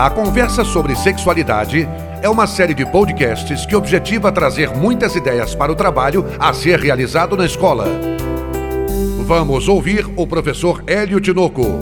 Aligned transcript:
A 0.00 0.08
conversa 0.08 0.64
sobre 0.64 0.96
sexualidade 0.96 1.86
é 2.22 2.28
uma 2.30 2.46
série 2.46 2.72
de 2.72 2.86
podcasts 2.86 3.66
que 3.66 3.76
objetiva 3.76 4.32
trazer 4.32 4.70
muitas 4.70 5.14
ideias 5.14 5.54
para 5.54 5.70
o 5.70 5.76
trabalho 5.76 6.24
a 6.38 6.54
ser 6.54 6.80
realizado 6.80 7.36
na 7.36 7.44
escola. 7.44 7.86
Vamos 9.26 9.68
ouvir 9.68 10.06
o 10.16 10.26
professor 10.26 10.82
Hélio 10.86 11.20
Tinoco. 11.20 11.80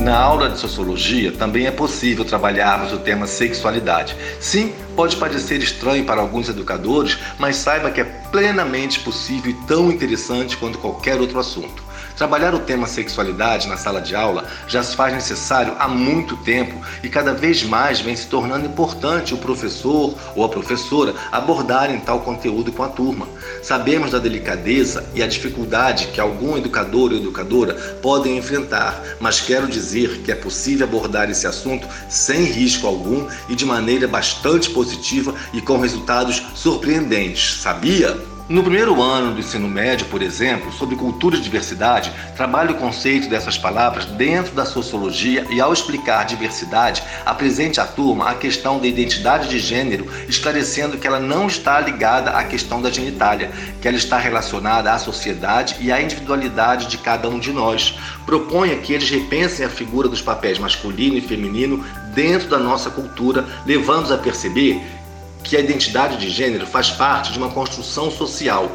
Na 0.00 0.18
aula 0.18 0.48
de 0.48 0.58
sociologia 0.58 1.32
também 1.32 1.66
é 1.66 1.70
possível 1.70 2.24
trabalharmos 2.24 2.94
o 2.94 2.98
tema 2.98 3.26
sexualidade. 3.26 4.16
Sim, 4.40 4.72
pode 4.96 5.16
parecer 5.16 5.58
estranho 5.58 6.06
para 6.06 6.22
alguns 6.22 6.48
educadores, 6.48 7.18
mas 7.38 7.56
saiba 7.56 7.90
que 7.90 8.00
é 8.00 8.04
plenamente 8.04 9.00
possível 9.00 9.50
e 9.50 9.66
tão 9.66 9.90
interessante 9.90 10.56
quanto 10.56 10.78
qualquer 10.78 11.20
outro 11.20 11.38
assunto. 11.38 11.85
Trabalhar 12.16 12.54
o 12.54 12.60
tema 12.60 12.86
sexualidade 12.86 13.68
na 13.68 13.76
sala 13.76 14.00
de 14.00 14.16
aula 14.16 14.46
já 14.66 14.82
se 14.82 14.96
faz 14.96 15.12
necessário 15.12 15.76
há 15.78 15.86
muito 15.86 16.34
tempo 16.38 16.80
e 17.02 17.10
cada 17.10 17.34
vez 17.34 17.62
mais 17.62 18.00
vem 18.00 18.16
se 18.16 18.26
tornando 18.26 18.64
importante 18.64 19.34
o 19.34 19.38
professor 19.38 20.14
ou 20.34 20.42
a 20.42 20.48
professora 20.48 21.14
abordarem 21.30 22.00
tal 22.00 22.20
conteúdo 22.20 22.72
com 22.72 22.82
a 22.82 22.88
turma. 22.88 23.28
Sabemos 23.62 24.12
da 24.12 24.18
delicadeza 24.18 25.06
e 25.14 25.22
a 25.22 25.26
dificuldade 25.26 26.06
que 26.06 26.20
algum 26.20 26.56
educador 26.56 27.10
ou 27.10 27.18
educadora 27.18 27.74
podem 28.00 28.38
enfrentar, 28.38 28.98
mas 29.20 29.42
quero 29.42 29.66
dizer 29.66 30.22
que 30.22 30.32
é 30.32 30.34
possível 30.34 30.86
abordar 30.86 31.30
esse 31.30 31.46
assunto 31.46 31.86
sem 32.08 32.44
risco 32.44 32.86
algum 32.86 33.28
e 33.46 33.54
de 33.54 33.66
maneira 33.66 34.08
bastante 34.08 34.70
positiva 34.70 35.34
e 35.52 35.60
com 35.60 35.78
resultados 35.78 36.42
surpreendentes. 36.54 37.60
Sabia? 37.60 38.35
No 38.48 38.62
primeiro 38.62 39.02
ano 39.02 39.34
do 39.34 39.40
ensino 39.40 39.66
médio, 39.66 40.06
por 40.06 40.22
exemplo, 40.22 40.70
sobre 40.70 40.94
cultura 40.94 41.36
e 41.36 41.40
diversidade, 41.40 42.12
trabalho 42.36 42.76
o 42.76 42.78
conceito 42.78 43.28
dessas 43.28 43.58
palavras 43.58 44.04
dentro 44.04 44.54
da 44.54 44.64
sociologia 44.64 45.44
e, 45.50 45.60
ao 45.60 45.72
explicar 45.72 46.24
diversidade, 46.24 47.02
apresente 47.24 47.80
à 47.80 47.84
turma 47.84 48.30
a 48.30 48.36
questão 48.36 48.78
da 48.78 48.86
identidade 48.86 49.48
de 49.48 49.58
gênero, 49.58 50.06
esclarecendo 50.28 50.96
que 50.96 51.08
ela 51.08 51.18
não 51.18 51.48
está 51.48 51.80
ligada 51.80 52.30
à 52.30 52.44
questão 52.44 52.80
da 52.80 52.88
genitália, 52.88 53.50
que 53.82 53.88
ela 53.88 53.96
está 53.96 54.16
relacionada 54.16 54.92
à 54.92 54.98
sociedade 55.00 55.74
e 55.80 55.90
à 55.90 56.00
individualidade 56.00 56.86
de 56.86 56.98
cada 56.98 57.28
um 57.28 57.40
de 57.40 57.52
nós. 57.52 57.98
Proponha 58.24 58.76
que 58.76 58.92
eles 58.92 59.10
repensem 59.10 59.66
a 59.66 59.68
figura 59.68 60.08
dos 60.08 60.22
papéis 60.22 60.56
masculino 60.56 61.16
e 61.16 61.20
feminino 61.20 61.84
dentro 62.14 62.48
da 62.48 62.60
nossa 62.60 62.90
cultura, 62.90 63.44
levando-os 63.66 64.12
a 64.12 64.16
perceber 64.16 64.80
que 65.46 65.56
a 65.56 65.60
identidade 65.60 66.16
de 66.16 66.28
gênero 66.28 66.66
faz 66.66 66.90
parte 66.90 67.32
de 67.32 67.38
uma 67.38 67.50
construção 67.50 68.10
social. 68.10 68.70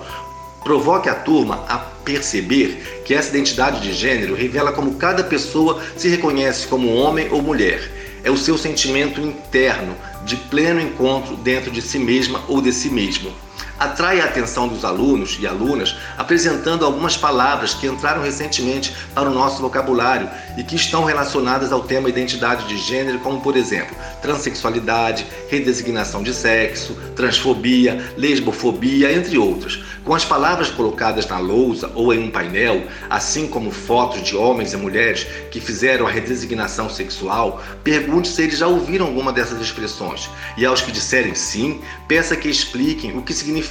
Provoque 0.64 1.10
a 1.10 1.16
turma 1.16 1.66
a 1.68 1.78
perceber 1.78 3.04
que 3.06 3.14
essa 3.14 3.30
identidade 3.30 3.82
de 3.82 3.94
gênero 3.94 4.36
revela 4.36 4.72
como 4.72 4.96
cada 4.96 5.24
pessoa 5.24 5.84
se 5.98 6.08
reconhece 6.08 6.68
como 6.68 6.96
homem 6.96 7.28
ou 7.30 7.42
mulher. 7.42 7.92
É 8.24 8.32
o 8.32 8.38
seu 8.38 8.58
sentimento 8.58 9.20
interno 9.20 9.96
de 10.24 10.38
pleno 10.38 10.80
encontro 10.80 11.36
dentro 11.36 11.72
de 11.72 11.82
si 11.82 12.00
mesma 12.00 12.42
ou 12.48 12.62
de 12.62 12.72
si 12.72 12.90
mesmo 12.90 13.34
atrai 13.82 14.22
a 14.22 14.26
atenção 14.26 14.68
dos 14.68 14.86
alunos 14.86 15.40
e 15.40 15.48
alunas 15.48 15.96
apresentando 16.16 16.86
algumas 16.86 17.18
palavras 17.18 17.74
que 17.74 17.88
entraram 17.88 18.22
recentemente 18.22 18.96
para 19.16 19.28
o 19.28 19.34
nosso 19.34 19.60
vocabulário 19.60 20.30
e 20.56 20.64
que 20.64 20.76
estão 20.76 21.04
relacionadas 21.04 21.72
ao 21.72 21.82
tema 21.82 22.08
identidade 22.08 22.68
de 22.68 22.78
gênero, 22.78 23.18
como 23.20 23.42
por 23.42 23.58
exemplo, 23.58 23.96
transexualidade, 24.22 25.26
redesignação 25.50 26.22
de 26.22 26.32
sexo, 26.32 26.94
transfobia, 27.16 28.14
lesbofobia, 28.18 29.12
entre 29.12 29.36
outros. 29.40 29.84
Com 30.04 30.14
as 30.14 30.26
palavras 30.26 30.70
colocadas 30.70 31.28
na 31.28 31.40
lousa 31.40 31.92
ou 31.96 32.14
em 32.14 32.20
um 32.20 32.30
painel, 32.30 32.84
assim 33.10 33.48
como 33.48 33.72
fotos 33.72 34.22
de 34.22 34.36
homens 34.36 34.74
e 34.74 34.78
mulheres 34.78 35.26
que 35.50 35.60
fizeram 35.60 36.06
a 36.06 36.10
redesignação 36.12 36.88
sexual, 36.88 37.62
pergunte 37.84 38.28
se 38.28 38.44
eles 38.44 38.60
já 38.60 38.68
ouviram 38.68 39.08
alguma 39.08 39.34
dessas 39.34 39.60
expressões. 39.60 40.30
E 40.56 40.66
aos 40.66 40.82
que 40.82 40.92
disserem 40.92 41.34
sim, 41.34 41.82
peça 42.08 42.36
que 42.36 42.48
expliquem 42.48 43.18
o 43.18 43.24
que 43.24 43.34
significa 43.34 43.71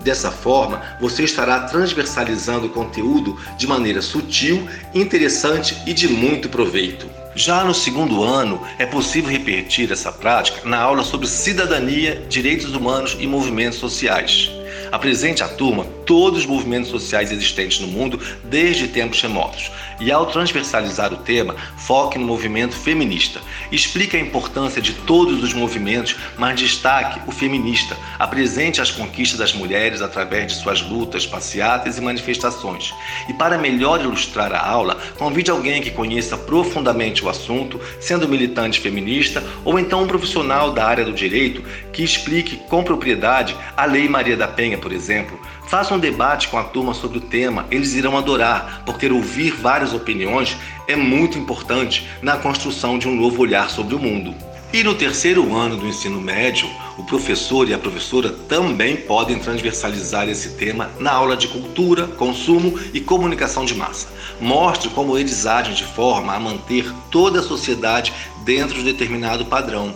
Dessa 0.00 0.30
forma, 0.30 0.82
você 1.00 1.24
estará 1.24 1.60
transversalizando 1.60 2.66
o 2.66 2.70
conteúdo 2.70 3.38
de 3.56 3.66
maneira 3.66 4.00
sutil, 4.00 4.68
interessante 4.94 5.76
e 5.86 5.92
de 5.92 6.08
muito 6.08 6.48
proveito. 6.48 7.06
Já 7.34 7.64
no 7.64 7.74
segundo 7.74 8.22
ano, 8.22 8.60
é 8.78 8.84
possível 8.84 9.30
repetir 9.30 9.90
essa 9.92 10.10
prática 10.10 10.68
na 10.68 10.78
aula 10.78 11.04
sobre 11.04 11.26
cidadania, 11.26 12.24
direitos 12.28 12.74
humanos 12.74 13.16
e 13.18 13.26
movimentos 13.26 13.78
sociais. 13.78 14.50
Apresente 14.90 15.42
à 15.42 15.48
turma 15.48 15.86
todos 16.10 16.40
os 16.40 16.46
movimentos 16.46 16.90
sociais 16.90 17.30
existentes 17.30 17.78
no 17.78 17.86
mundo 17.86 18.18
desde 18.42 18.88
tempos 18.88 19.22
remotos. 19.22 19.70
E 20.00 20.10
ao 20.10 20.26
transversalizar 20.26 21.12
o 21.12 21.18
tema, 21.18 21.54
foque 21.76 22.18
no 22.18 22.26
movimento 22.26 22.74
feminista. 22.74 23.40
Explique 23.70 24.16
a 24.16 24.20
importância 24.20 24.82
de 24.82 24.92
todos 24.92 25.40
os 25.40 25.54
movimentos, 25.54 26.16
mas 26.36 26.58
destaque 26.58 27.20
o 27.28 27.30
feminista. 27.30 27.96
Apresente 28.18 28.80
as 28.80 28.90
conquistas 28.90 29.38
das 29.38 29.52
mulheres 29.52 30.02
através 30.02 30.48
de 30.48 30.58
suas 30.60 30.82
lutas, 30.82 31.26
passeatas 31.26 31.96
e 31.96 32.00
manifestações. 32.00 32.92
E 33.28 33.34
para 33.34 33.56
melhor 33.56 34.00
ilustrar 34.00 34.52
a 34.52 34.66
aula, 34.66 34.98
convide 35.16 35.52
alguém 35.52 35.80
que 35.80 35.92
conheça 35.92 36.36
profundamente 36.36 37.24
o 37.24 37.28
assunto, 37.28 37.80
sendo 38.00 38.28
militante 38.28 38.80
feminista 38.80 39.44
ou 39.64 39.78
então 39.78 40.02
um 40.02 40.08
profissional 40.08 40.72
da 40.72 40.84
área 40.84 41.04
do 41.04 41.12
direito 41.12 41.62
que 41.92 42.02
explique 42.02 42.56
com 42.68 42.82
propriedade 42.82 43.56
a 43.76 43.84
Lei 43.84 44.08
Maria 44.08 44.36
da 44.36 44.48
Penha, 44.48 44.76
por 44.76 44.90
exemplo. 44.90 45.38
Faça 45.70 45.94
um 46.00 46.08
debate 46.10 46.48
com 46.48 46.56
a 46.56 46.64
turma 46.64 46.94
sobre 46.94 47.18
o 47.18 47.20
tema, 47.20 47.66
eles 47.70 47.94
irão 47.94 48.16
adorar, 48.16 48.82
porque 48.86 49.06
ouvir 49.06 49.50
várias 49.50 49.92
opiniões 49.92 50.56
é 50.88 50.96
muito 50.96 51.36
importante 51.36 52.08
na 52.22 52.38
construção 52.38 52.98
de 52.98 53.06
um 53.06 53.14
novo 53.14 53.42
olhar 53.42 53.68
sobre 53.68 53.94
o 53.94 53.98
mundo. 53.98 54.34
E 54.72 54.82
no 54.82 54.94
terceiro 54.94 55.54
ano 55.54 55.76
do 55.76 55.86
ensino 55.86 56.18
médio, 56.18 56.70
o 56.96 57.04
professor 57.04 57.68
e 57.68 57.74
a 57.74 57.78
professora 57.78 58.30
também 58.30 58.96
podem 58.96 59.38
transversalizar 59.38 60.26
esse 60.26 60.50
tema 60.50 60.90
na 60.98 61.12
aula 61.12 61.36
de 61.36 61.48
cultura, 61.48 62.06
consumo 62.06 62.78
e 62.94 63.00
comunicação 63.00 63.66
de 63.66 63.74
massa. 63.74 64.08
Mostre 64.40 64.88
como 64.90 65.18
eles 65.18 65.44
agem 65.44 65.74
de 65.74 65.84
forma 65.84 66.32
a 66.32 66.40
manter 66.40 66.90
toda 67.10 67.40
a 67.40 67.42
sociedade 67.42 68.10
dentro 68.42 68.76
de 68.76 68.84
determinado 68.84 69.44
padrão 69.44 69.92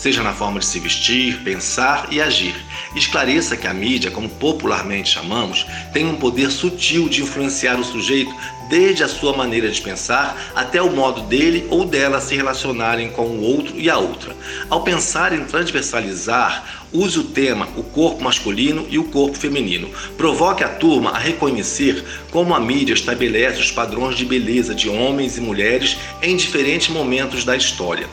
seja 0.00 0.22
na 0.22 0.32
forma 0.32 0.58
de 0.58 0.64
se 0.64 0.80
vestir, 0.80 1.42
pensar 1.44 2.08
e 2.10 2.22
agir. 2.22 2.54
Esclareça 2.96 3.54
que 3.54 3.66
a 3.66 3.74
mídia, 3.74 4.10
como 4.10 4.30
popularmente 4.30 5.10
chamamos, 5.10 5.66
tem 5.92 6.06
um 6.06 6.16
poder 6.16 6.50
sutil 6.50 7.06
de 7.06 7.20
influenciar 7.20 7.78
o 7.78 7.84
sujeito 7.84 8.34
desde 8.70 9.02
a 9.02 9.08
sua 9.08 9.36
maneira 9.36 9.68
de 9.68 9.78
pensar 9.82 10.52
até 10.56 10.80
o 10.80 10.90
modo 10.90 11.20
dele 11.22 11.66
ou 11.68 11.84
dela 11.84 12.18
se 12.18 12.34
relacionarem 12.34 13.10
com 13.10 13.26
o 13.26 13.42
outro 13.42 13.78
e 13.78 13.90
a 13.90 13.98
outra. 13.98 14.34
Ao 14.70 14.82
pensar 14.82 15.34
em 15.34 15.44
transversalizar, 15.44 16.86
use 16.90 17.18
o 17.18 17.24
tema 17.24 17.68
o 17.76 17.82
corpo 17.82 18.24
masculino 18.24 18.86
e 18.88 18.98
o 18.98 19.04
corpo 19.04 19.36
feminino. 19.36 19.90
Provoque 20.16 20.64
a 20.64 20.68
turma 20.68 21.10
a 21.10 21.18
reconhecer 21.18 22.02
como 22.30 22.54
a 22.54 22.60
mídia 22.60 22.94
estabelece 22.94 23.60
os 23.60 23.70
padrões 23.70 24.16
de 24.16 24.24
beleza 24.24 24.74
de 24.74 24.88
homens 24.88 25.36
e 25.36 25.42
mulheres 25.42 25.98
em 26.22 26.34
diferentes 26.36 26.88
momentos 26.88 27.44
da 27.44 27.54
história. 27.54 28.08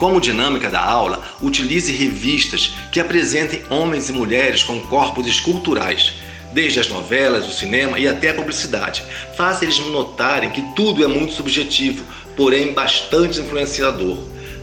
Como 0.00 0.18
dinâmica 0.18 0.70
da 0.70 0.82
aula, 0.82 1.22
utilize 1.42 1.92
revistas 1.92 2.72
que 2.90 2.98
apresentem 2.98 3.62
homens 3.68 4.08
e 4.08 4.14
mulheres 4.14 4.62
com 4.62 4.80
corpos 4.80 5.26
esculturais, 5.26 6.14
desde 6.54 6.80
as 6.80 6.88
novelas, 6.88 7.46
o 7.46 7.52
cinema 7.52 7.98
e 7.98 8.08
até 8.08 8.30
a 8.30 8.34
publicidade. 8.34 9.04
Faça 9.36 9.62
eles 9.62 9.78
notarem 9.78 10.48
que 10.48 10.62
tudo 10.74 11.04
é 11.04 11.06
muito 11.06 11.34
subjetivo, 11.34 12.02
porém 12.34 12.72
bastante 12.72 13.40
influenciador. 13.40 14.16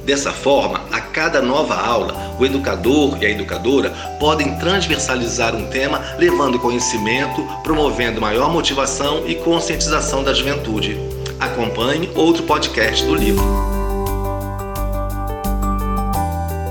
Dessa 0.03 0.31
forma, 0.31 0.81
a 0.91 1.01
cada 1.01 1.39
nova 1.39 1.75
aula, 1.75 2.35
o 2.39 2.43
educador 2.43 3.19
e 3.21 3.25
a 3.27 3.29
educadora 3.29 3.91
podem 4.19 4.57
transversalizar 4.57 5.55
um 5.55 5.67
tema, 5.67 6.01
levando 6.17 6.57
conhecimento, 6.57 7.47
promovendo 7.61 8.19
maior 8.19 8.51
motivação 8.51 9.23
e 9.27 9.35
conscientização 9.35 10.23
da 10.23 10.33
juventude. 10.33 10.97
Acompanhe 11.39 12.09
outro 12.15 12.41
podcast 12.41 13.05
do 13.05 13.13
livro. 13.13 13.86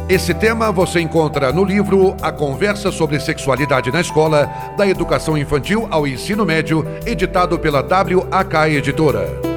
Esse 0.09 0.33
tema 0.33 0.71
você 0.71 1.01
encontra 1.01 1.53
no 1.53 1.65
livro 1.65 2.17
A 2.23 2.31
Conversa 2.31 2.93
sobre 2.93 3.19
Sexualidade 3.19 3.91
na 3.91 4.01
Escola, 4.01 4.49
da 4.79 4.87
Educação 4.87 5.37
Infantil 5.37 5.89
ao 5.91 6.07
Ensino 6.07 6.47
Médio, 6.47 6.87
editado 7.05 7.59
pela 7.59 7.81
WAK 7.83 8.71
Editora. 8.77 9.56